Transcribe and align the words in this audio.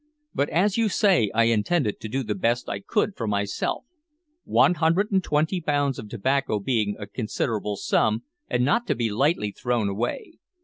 But, 0.33 0.49
as 0.49 0.79
you 0.79 0.89
say, 0.89 1.29
I 1.35 1.43
intended 1.43 1.99
to 1.99 2.09
do 2.09 2.23
the 2.23 2.33
best 2.33 2.67
I 2.67 2.79
could 2.79 3.15
for 3.15 3.27
myself; 3.27 3.85
one 4.45 4.73
hundred 4.73 5.11
and 5.11 5.23
twenty 5.23 5.61
pounds 5.61 5.99
of 5.99 6.09
tobacco 6.09 6.59
being 6.59 6.95
a 6.97 7.05
considerable 7.05 7.75
sum, 7.75 8.23
and 8.49 8.65
not 8.65 8.87
to 8.87 8.95
be 8.95 9.11
lightly 9.11 9.51
thrown 9.51 9.89
away. 9.89 10.39